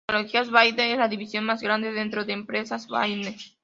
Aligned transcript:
Tecnologías 0.07 0.49
Wayne 0.51 0.93
es 0.93 0.97
la 0.97 1.07
división 1.07 1.43
más 1.45 1.61
grande 1.61 1.91
dentro 1.93 2.25
de 2.25 2.33
Empresas 2.33 2.89
Wayne. 2.89 3.37